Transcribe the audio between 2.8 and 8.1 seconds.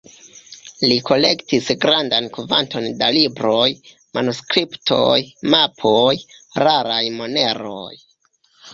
da libroj, manuskriptoj, mapoj, raraj moneroj.